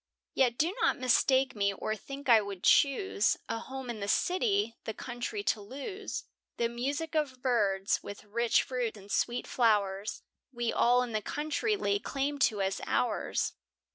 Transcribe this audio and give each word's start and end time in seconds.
Yet 0.33 0.57
do 0.57 0.73
not 0.81 0.97
mistake 0.97 1.55
me, 1.55 1.71
or 1.75 1.95
think 1.95 2.27
I 2.27 2.41
would 2.41 2.63
choose, 2.63 3.37
A 3.47 3.59
home 3.59 3.87
in 3.87 3.99
the 3.99 4.07
city, 4.07 4.75
the 4.85 4.95
country 4.95 5.43
to 5.43 5.61
lose; 5.61 6.23
The 6.57 6.67
music 6.69 7.13
of 7.13 7.43
birds, 7.43 8.01
with 8.01 8.23
rich 8.23 8.63
fruits 8.63 8.97
and 8.97 9.11
sweet 9.11 9.45
flowers, 9.45 10.23
We 10.51 10.73
all 10.73 11.03
in 11.03 11.11
the 11.11 11.21
country 11.21 11.75
lay 11.75 11.99
claim 11.99 12.39
to 12.49 12.63
as 12.63 12.81
ours. 12.87 13.53